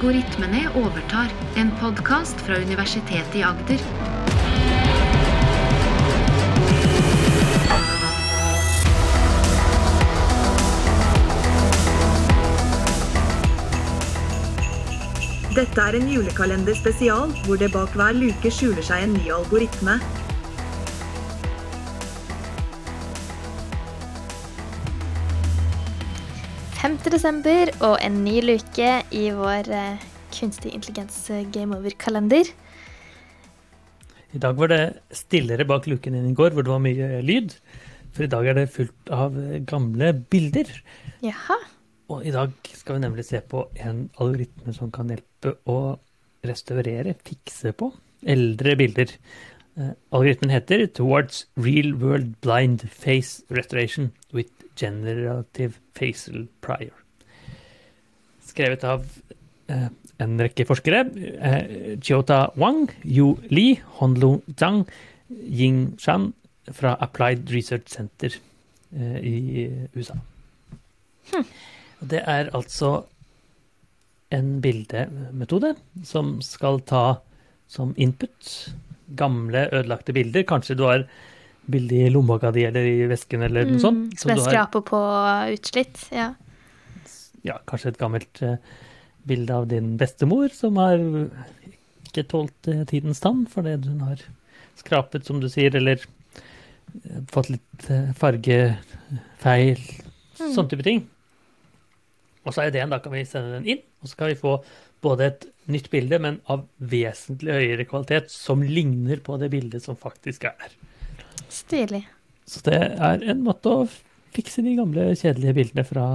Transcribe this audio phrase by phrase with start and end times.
[0.00, 1.28] Algoritmene overtar,
[1.60, 3.82] en podkast fra Universitetet i Agder.
[15.52, 20.00] Dette er en julekalender spesial, hvor det bak hver luke skjuler seg en ny algoritme.
[27.08, 30.02] Desember og en ny luke i vår eh,
[30.36, 32.50] kunstig intelligens eh, game over-kalender.
[34.36, 34.82] I dag var det
[35.16, 37.56] stillere bak luken enn i går, hvor det var mye lyd.
[38.12, 40.68] For i dag er det fullt av eh, gamle bilder.
[41.24, 41.56] Jaha.
[42.12, 45.78] Og i dag skal vi nemlig se på en algoritme som kan hjelpe å
[46.44, 47.88] restaurere, fikse på,
[48.28, 49.16] eldre bilder.
[49.78, 56.92] Uh, algoritmen heter Towards Real World Blind Face Restoration with Generative Facial Prior.
[58.44, 59.04] Skrevet av
[59.70, 59.88] uh,
[60.20, 61.04] en rekke forskere.
[62.02, 64.82] Chiota Wang, Yu Li, Honlu Zhang,
[65.30, 66.32] Ying Shan
[66.70, 68.34] fra Applied Research Center
[69.22, 70.16] i USA.
[71.30, 71.46] Hm.
[72.10, 73.04] Det er altså
[74.34, 75.74] en bildemetode
[76.04, 77.04] som skal ta
[77.70, 78.74] som input
[79.18, 80.44] gamle, ødelagte bilder.
[80.48, 81.04] Kanskje du har
[81.70, 84.10] bilde i lommeboka di eller i vesken eller noe sånt.
[84.10, 85.00] Mm, som, jeg skraper på
[85.56, 86.32] utslitt, ja.
[87.46, 88.56] Ja, kanskje et gammelt uh,
[89.28, 91.00] bilde av din bestemor som har
[92.08, 94.24] ikke tålt uh, tidens tann fordi hun har
[94.80, 97.88] skrapet, som du sier, eller uh, fått litt
[98.20, 99.80] fargefeil,
[100.40, 100.52] mm.
[100.56, 101.06] sånn type ting.
[102.44, 104.58] Og så er ideen, da kan vi sende den inn, og så kan vi få
[105.04, 109.98] både et nytt bilde, men av vesentlig høyere kvalitet, som ligner på det bildet som
[109.98, 110.76] faktisk er der.
[111.50, 112.04] Stilig.
[112.50, 113.88] Så det er en måte å
[114.34, 116.06] fikse de gamle, kjedelige bildene fra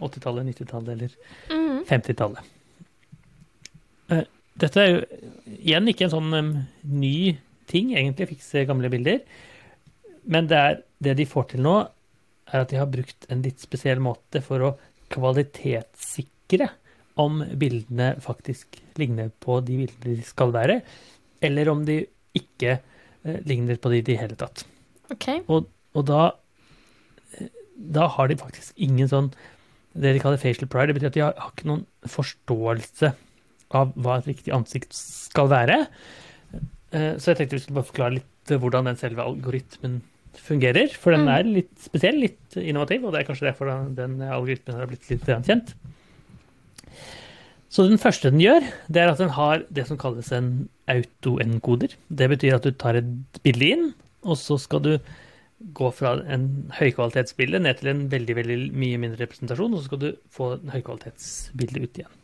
[0.00, 1.14] 80-tallet, 90-tallet eller
[1.52, 1.78] mm.
[1.88, 2.50] 50-tallet.
[4.10, 4.26] Eh,
[4.60, 5.00] dette er jo
[5.60, 6.52] igjen ikke en sånn um,
[6.84, 7.38] ny
[7.70, 9.22] ting, egentlig, å fikse gamle bilder.
[10.30, 11.76] Men det, er, det de får til nå,
[12.50, 14.74] er at de har brukt en litt spesiell måte for å
[15.12, 16.68] kvalitetssikre
[17.20, 20.80] om bildene faktisk ligner på de bildene de skal være,
[21.44, 22.02] eller om de
[22.36, 24.64] ikke eh, ligner på de i det hele tatt.
[25.10, 25.42] Okay.
[25.50, 26.26] Og, og da,
[27.38, 29.32] eh, da har de faktisk ingen sånn
[29.90, 30.92] det de kaller facial pride.
[30.92, 33.10] Det betyr at de har, har ikke noen forståelse
[33.74, 35.80] av hva et riktig ansikt skal være.
[36.94, 40.00] Eh, så jeg tenkte vi skulle bare forklare litt hvordan den selve algoritmen
[40.38, 40.92] fungerer.
[40.94, 41.32] For den mm.
[41.34, 45.26] er litt spesiell, litt innovativ, og det er kanskje derfor den algoritmen har blitt litt
[45.26, 45.74] kjent.
[47.70, 51.94] Så den første den gjør, det er at den har det som kalles en autoenkoder.
[52.10, 53.84] Det betyr at du tar et bilde inn,
[54.26, 54.94] og så skal du
[55.76, 60.00] gå fra en høykvalitetsbilde ned til en veldig veldig mye mindre representasjon, og så skal
[60.02, 62.16] du få en høykvalitetsbilde ut igjen.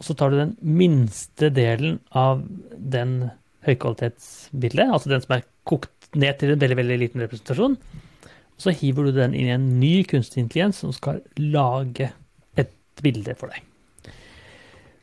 [0.00, 2.42] Og så tar du den minste delen av
[2.74, 3.28] den
[3.68, 7.76] høykvalitetsbildet, altså den som er kokt ned til en veldig veldig liten representasjon.
[7.78, 12.10] og Så hiver du den inn i en ny kunstig intelligens som skal lage
[12.58, 13.62] et bilde for deg.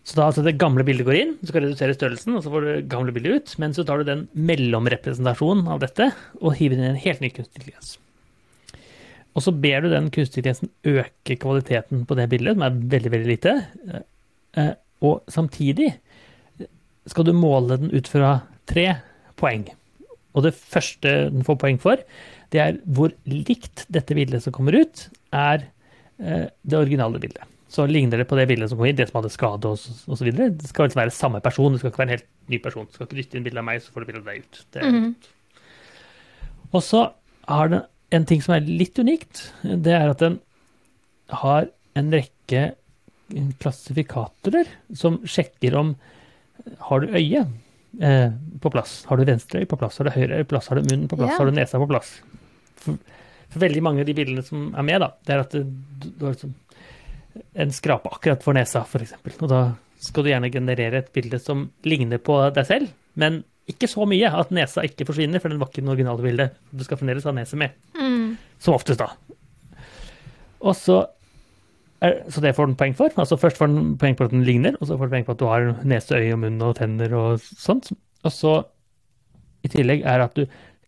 [0.02, 2.66] Så da altså det gamle bildet går inn, du skal redusere størrelsen, og så får
[2.66, 3.52] du gamle bildet ut.
[3.62, 6.10] Men så tar du den mellomrepresentasjonen av dette
[6.42, 7.98] og hiver inn en helt ny kunstig intelligens.
[9.38, 13.14] Og så ber du den kunstig intelligensen øke kvaliteten på det bildet, som er veldig,
[13.14, 13.54] veldig lite.
[14.58, 14.74] Eh,
[15.06, 15.94] og samtidig
[17.10, 18.34] skal du måle den ut fra
[18.70, 18.88] tre
[19.40, 19.68] poeng.
[20.36, 22.02] Og det første den får poeng for,
[22.52, 25.68] det er hvor likt dette bildet som kommer ut, er
[26.20, 27.46] eh, det originale bildet.
[27.72, 30.32] Så ligner det på det bildet som kom inn, det som hadde skade osv.
[30.36, 32.88] Det skal liksom være samme person, det skal ikke være en helt ny person.
[32.88, 34.62] Du skal ikke dytte inn bilde av meg, så får du bilde av deg ut.
[34.76, 35.14] Mm -hmm.
[36.72, 37.12] Og så
[37.48, 39.54] har den en ting som er litt unikt.
[39.64, 40.40] Det er at den
[41.30, 42.74] har en rekke
[43.62, 45.96] klassifikatorer som sjekker om
[46.90, 47.46] har du øye
[48.02, 49.06] eh, på plass?
[49.10, 49.98] Har du venstre øye på plass?
[49.98, 50.68] Har du høyre øye på plass?
[50.68, 51.32] Har du munnen på plass?
[51.32, 51.40] Yeah.
[51.40, 52.12] Har du nesa på plass?
[52.76, 52.98] For,
[53.48, 55.64] for, veldig mange av de bildene som er med, da, det er at du,
[56.04, 56.54] du har liksom
[57.54, 59.16] en skrape akkurat for nesa, f.eks.
[59.40, 59.62] Og da
[60.02, 64.30] skal du gjerne generere et bilde som ligner på deg selv, men ikke så mye
[64.36, 66.60] at nesa ikke forsvinner, for den var ikke det originale bildet.
[66.74, 67.76] Du skal fremdeles ha nese med.
[67.96, 68.34] Mm.
[68.60, 69.12] Som oftest, da.
[70.62, 71.04] Og så
[72.02, 73.14] så det får den poeng for.
[73.22, 75.36] Altså Først får den poeng på at den ligner, og så får den poeng på
[75.36, 77.92] at du har nese, øye, og munn og tenner og sånt.
[78.26, 78.56] Og så
[79.62, 80.48] i tillegg er at du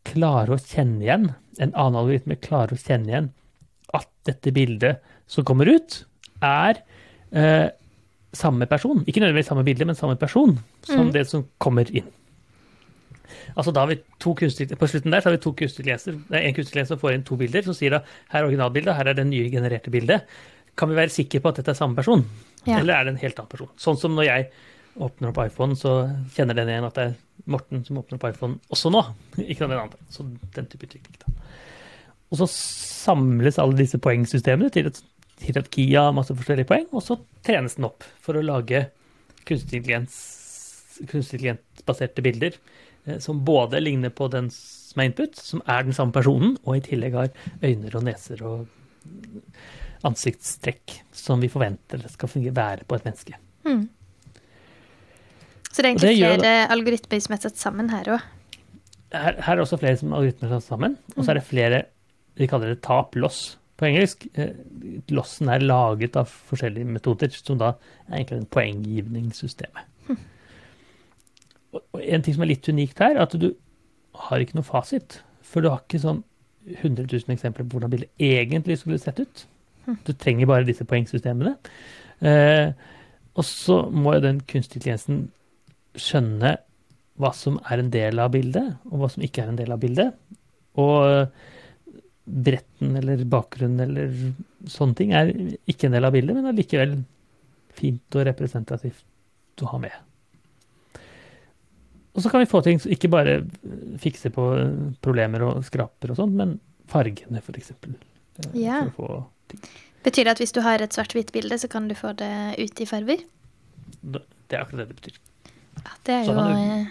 [0.09, 1.27] klarer å kjenne igjen,
[1.61, 3.29] en annen algoritme klarer å kjenne igjen
[3.93, 5.99] at dette bildet som kommer ut,
[6.43, 6.81] er
[7.31, 7.69] eh,
[8.33, 9.03] samme person.
[9.07, 11.13] Ikke nødvendigvis samme bilde, men samme person som mm.
[11.15, 12.09] det som kommer inn.
[13.57, 16.17] Altså da har vi to kunstig, På slutten der så har vi to kunstigleser.
[16.29, 18.01] Det er en kunstigleser som får inn to bilder, som sier da
[18.33, 20.27] her er originalbildet, her er det nye genererte bildet.
[20.75, 22.23] kan vi være sikre på at dette er samme person,
[22.65, 22.79] Ja.
[22.79, 23.69] eller er det en helt annen person?
[23.77, 24.47] Sånn som når jeg
[24.97, 27.13] åpner opp iPhone, så kjenner den igjen at det er
[27.45, 29.03] Morten som åpner opp iPhone også nå,
[29.37, 29.99] ikke den andre.
[30.09, 30.25] Så
[30.55, 31.17] den type utvikling.
[31.19, 31.33] Da.
[32.31, 35.03] Og så samles alle disse poengsystemene til et
[35.43, 38.87] hierarki av masse forskjellige poeng, og så trenes den opp for å lage
[39.43, 40.41] kunstig intelligens-
[41.09, 42.57] kunstig intelligensbaserte bilder
[43.05, 46.77] eh, som både ligner på den som er input, som er den samme personen, og
[46.77, 48.67] i tillegg har øyne og neser og
[50.07, 53.39] ansiktstrekk som vi forventer skal være på et menneske.
[53.63, 53.87] Mm.
[55.71, 58.29] Så det er egentlig det egentlig gjør flere algoritmer som er satt sammen her òg.
[59.13, 61.83] Her, her er også flere som algoritmer satt sammen, og så er det flere
[62.37, 64.27] vi kaller det tap-loss på engelsk.
[64.37, 64.53] Eh,
[65.13, 67.73] Lossen er laget av forskjellige metoder, som da
[68.07, 69.89] er egentlig en poenggivningssystemet.
[71.73, 73.49] Og, og en ting som er litt unikt her, er at du
[74.27, 75.21] har ikke noe fasit.
[75.41, 76.21] For du har ikke sånn
[76.79, 79.45] 100 000 eksempler på hvordan bildet egentlig skulle sett ut.
[80.07, 81.57] Du trenger bare disse poengsystemene.
[82.23, 82.71] Eh,
[83.33, 85.25] og så må jo den kunstige intelligensen
[85.99, 86.55] skjønne
[87.21, 89.81] hva som er en del av bildet, og hva som ikke er en del av
[89.81, 90.15] bildet.
[90.81, 91.27] Og
[92.25, 94.13] bretten eller bakgrunnen eller
[94.71, 95.31] sånne ting er
[95.69, 96.97] ikke en del av bildet, men allikevel
[97.75, 99.03] fint og representativt
[99.63, 99.95] å ha med.
[102.13, 103.39] Og så kan vi få ting som ikke bare
[104.01, 104.43] fikse på
[105.03, 106.55] problemer og skraper og sånn, men
[106.91, 107.95] fargene, eksempel.
[108.53, 108.83] Eh, Ja.
[108.95, 109.25] For.
[110.03, 112.81] Betyr det at hvis du har et svart-hvitt bilde, så kan du få det ut
[112.81, 113.23] i farver?
[114.03, 114.21] Det
[114.51, 115.17] er akkurat det det betyr.
[115.83, 116.87] Ja, det er jo eh,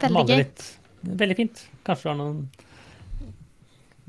[0.00, 0.36] veldig Male gøy.
[0.44, 0.64] litt.
[1.02, 1.62] Veldig fint.
[1.86, 2.48] Kanskje du har noen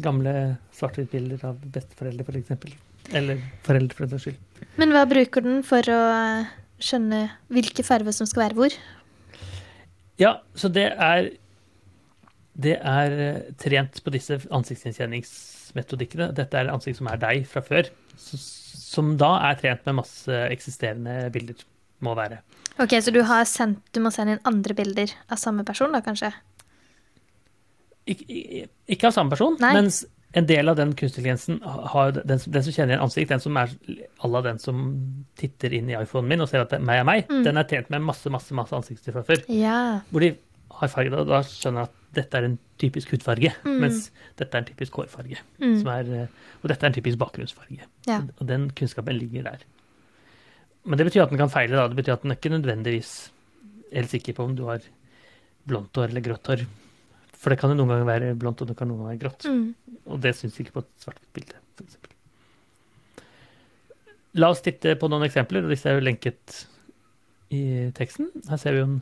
[0.04, 0.34] gamle
[0.76, 2.54] svart-hvitt-bilder av besteforeldre, f.eks.
[2.56, 2.78] For.
[3.16, 4.66] Eller foreldre, for den skyld.
[4.80, 6.00] Men hva bruker den for å
[6.80, 8.76] skjønne hvilke farver som skal være hvor?
[10.20, 11.32] Ja, så det er
[12.60, 16.34] Det er eh, trent på disse ansiktsgjenkjenningsmetodikkene.
[16.36, 17.88] Dette er ansikt som er deg fra før,
[18.20, 21.62] som da er trent med masse eksisterende bilder.
[22.04, 22.42] Må være.
[22.80, 26.00] Ok, Så du, har sendt, du må sende inn andre bilder av samme person, da
[26.04, 26.34] kanskje?
[28.10, 28.66] Ik i-
[28.96, 29.74] ikke av samme person, Nei.
[29.78, 30.04] mens
[30.34, 33.68] en del av den kunstintelligensen har den, den som kjenner igjen ansikt, den som er
[34.24, 37.00] à la den som titter inn i iPhonen min og ser at det er meg
[37.00, 37.44] er meg, Mm.
[37.44, 39.44] den er tjent med masse masse, masse ansikter fra før.
[39.50, 40.02] Ja.
[40.12, 40.36] Hvor de
[40.72, 43.80] har farge, da, da skjønner jeg at dette er en typisk hudfarge, Mm.
[43.82, 45.38] mens dette er en typisk hårfarge.
[45.60, 45.88] Mm.
[45.88, 46.28] Er, eh,
[46.64, 47.82] og dette er en typisk bakgrunnsfarge.
[48.08, 48.22] Ja.
[48.40, 49.58] Og den kunnskapen ligger der.
[50.86, 51.76] Men det betyr at den kan feile.
[51.76, 51.88] da.
[51.88, 53.30] Det betyr at den er ikke nødvendigvis
[53.94, 54.80] helt sikker på om du har
[55.68, 56.66] blondt hår eller grått hår.
[57.40, 59.46] For det kan jo noen ganger være blondt, og det kan noen ganger være grått.
[59.48, 60.00] Mm.
[60.12, 61.96] Og det syns ikke på et svart-hvitt bilde, f.eks.
[64.40, 66.60] La oss titte på noen eksempler, og disse er jo lenket
[67.56, 67.62] i
[67.98, 68.28] teksten.
[68.50, 69.00] Her ser vi jo en,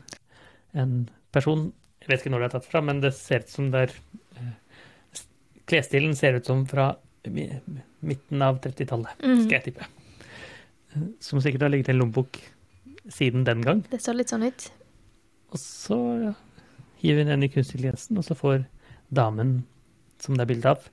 [0.79, 0.93] en
[1.35, 1.65] person
[2.03, 3.95] Jeg vet ikke når det er tatt fra, men det ser ut som det er
[4.39, 4.53] eh,
[5.67, 6.91] Klesstilen ser ut som fra
[7.27, 9.41] midten av 30-tallet, Mm.
[9.43, 9.87] skal jeg tippe.
[11.19, 12.39] Som sikkert har ligget i en lommebok
[13.11, 13.81] siden den gang.
[13.91, 14.69] Det så litt sånn ut.
[15.51, 15.97] Og så
[17.01, 18.63] hiver inn den i kunstig intelligensen, og så får
[19.13, 19.59] damen
[20.21, 20.87] som det er bilde av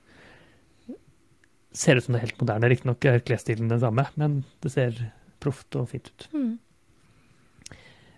[1.75, 2.67] Ser ut som det er helt moderne.
[2.71, 4.95] Riktignok er klesstilen den samme, men det ser
[5.43, 6.27] proft og fint ut.
[6.31, 6.53] Mm.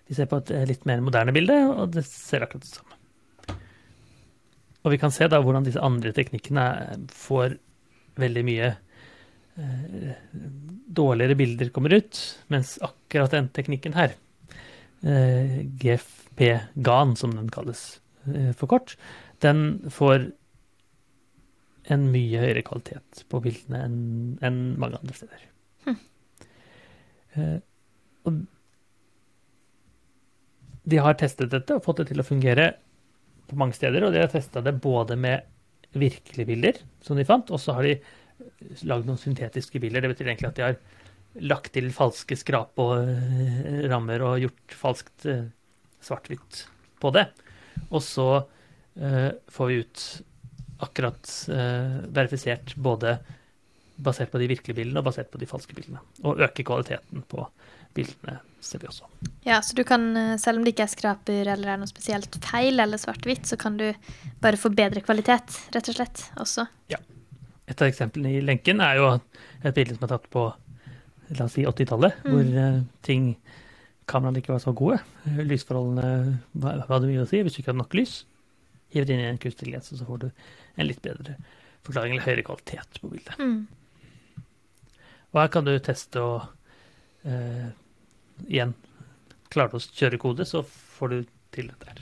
[0.06, 2.94] Vi ser på et eh, litt mer moderne bilde, og det ser akkurat det samme.
[4.86, 6.68] Og vi kan se da hvordan disse andre teknikkene
[7.12, 7.58] får
[8.22, 10.14] veldig mye eh,
[11.00, 12.22] dårligere bilder kommer ut,
[12.54, 14.27] mens akkurat den teknikken her, eh,
[15.02, 18.96] GFP-GAN som den kalles eh, for kort,
[19.44, 20.30] den får
[21.88, 24.00] en mye høyere kvalitet på bildene enn
[24.44, 25.46] en mange andre steder.
[27.38, 27.58] Eh,
[28.26, 28.42] og
[30.88, 32.70] de har testet dette og fått det til å fungere
[33.48, 35.46] på mange steder, og de har testa det både med
[35.96, 37.94] virkelige bilder, som de fant, og så har de
[38.88, 40.04] lagd noen syntetiske bilder.
[40.04, 40.76] Det betyr egentlig at de har
[41.34, 45.46] lagt til falske skrap og eh, rammer og gjort falskt eh,
[46.04, 46.64] svart-hvitt
[47.02, 47.28] på det.
[47.94, 50.04] Og så uh, får vi ut
[50.82, 53.16] akkurat uh, verifisert både
[53.98, 56.02] basert på de virkelige bildene og basert på de falske bildene.
[56.26, 57.46] Og øke kvaliteten på
[57.94, 59.06] bildene, ser vi også.
[59.46, 62.78] Ja, så du kan, selv om det ikke er skraper eller er noe spesielt feil
[62.82, 63.88] eller svart-hvitt, så kan du
[64.42, 66.66] bare få bedre kvalitet, rett og slett, også.
[66.94, 67.02] Ja.
[67.68, 70.46] Et av eksemplene i lenken er jo et bilde som er tatt på
[71.36, 72.30] la oss si 80-tallet, Mm.
[72.32, 73.36] hvor eh, ting
[74.08, 74.98] kameraene ikke var så gode.
[75.26, 76.38] Lysforholdene
[76.88, 78.22] hadde mye å si hvis du ikke hadde nok lys.
[78.94, 80.28] Hiv det inn i en kunstig lens, og så får du
[80.78, 81.34] en litt bedre
[81.84, 83.36] forklaring eller høyere kvalitet på bildet.
[83.38, 83.66] Mm.
[85.34, 86.46] Og her kan du teste og
[87.28, 87.68] eh,
[88.48, 88.74] igjen
[89.52, 91.18] Klarer du å kjøre kode, så får du
[91.56, 92.00] til dette her.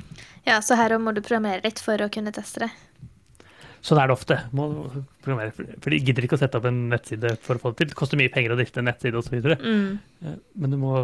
[0.49, 2.71] Ja, så her må du programmere litt for å kunne teste det.
[3.85, 4.39] Sånn er det ofte.
[4.53, 7.91] For de gidder ikke å sette opp en nettside for å få det til.
[7.93, 9.37] Det koster mye penger å drifte en nettside osv.
[9.61, 9.99] Mm.
[10.23, 10.95] Eh, Men du må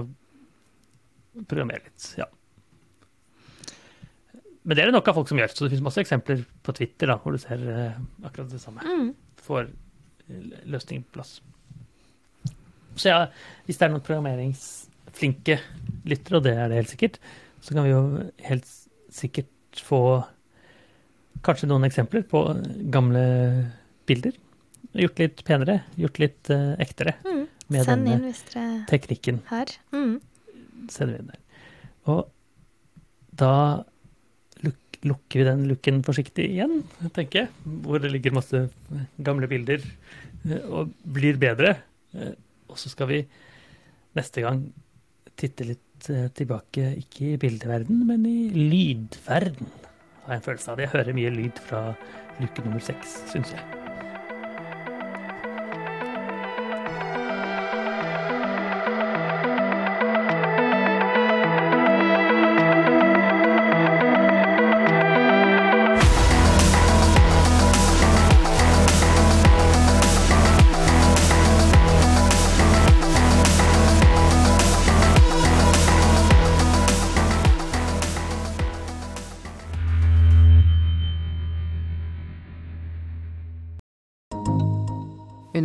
[1.48, 2.26] programmere litt, ja.
[4.62, 6.74] Men det er det nok av folk som gjør, så det finnes masse eksempler på
[6.76, 8.84] Twitter da, hvor du ser eh, akkurat det samme.
[8.86, 9.08] Mm.
[9.42, 11.32] Får eh, løsningen på plass.
[12.94, 13.24] Så ja,
[13.66, 15.56] hvis det er noen programmeringsflinke
[16.10, 17.18] lyttere, og det er det helt sikkert,
[17.62, 18.02] så kan vi jo
[18.46, 18.70] helt
[19.12, 20.02] sikkert få
[21.46, 22.42] kanskje noen eksempler på
[22.94, 23.22] gamle
[24.08, 24.34] bilder.
[24.98, 27.46] Gjort litt penere, gjort litt uh, ektere Mm.
[27.72, 29.38] med Send denne inn teknikken.
[29.48, 29.70] Her.
[29.94, 30.20] Mm.
[30.92, 31.40] sender vi inn der.
[32.12, 32.28] Og
[33.40, 33.52] da
[34.66, 36.82] luk lukker vi den lukken forsiktig igjen,
[37.16, 37.48] tenker jeg.
[37.86, 38.66] Hvor det ligger masse
[39.22, 41.76] gamle bilder eh, og blir bedre.
[42.14, 42.34] Eh,
[42.68, 43.22] Og så skal vi
[44.16, 44.62] neste gang
[45.36, 45.80] titte litt
[46.34, 49.68] tilbake, ikke i bildeverden, men i lydverden.
[50.26, 50.88] Har en følelse av det.
[50.88, 51.84] Jeg hører mye lyd fra
[52.40, 53.81] luke nummer seks, syns jeg.